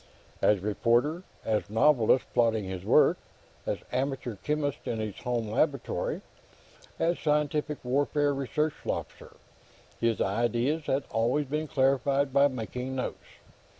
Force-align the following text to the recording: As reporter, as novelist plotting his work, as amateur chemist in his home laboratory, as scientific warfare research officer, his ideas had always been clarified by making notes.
As 0.41 0.61
reporter, 0.61 1.21
as 1.45 1.69
novelist 1.69 2.25
plotting 2.33 2.63
his 2.63 2.83
work, 2.83 3.19
as 3.67 3.77
amateur 3.91 4.35
chemist 4.37 4.87
in 4.87 4.99
his 4.99 5.19
home 5.19 5.47
laboratory, 5.47 6.21
as 6.97 7.19
scientific 7.19 7.77
warfare 7.85 8.33
research 8.33 8.73
officer, 8.83 9.35
his 9.99 10.19
ideas 10.19 10.87
had 10.87 11.03
always 11.11 11.45
been 11.45 11.67
clarified 11.67 12.33
by 12.33 12.47
making 12.47 12.95
notes. 12.95 13.27